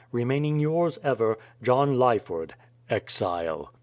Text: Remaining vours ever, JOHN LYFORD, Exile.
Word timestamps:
Remaining 0.11 0.59
vours 0.65 0.97
ever, 1.03 1.37
JOHN 1.61 1.95
LYFORD, 1.99 2.55
Exile. 2.89 3.71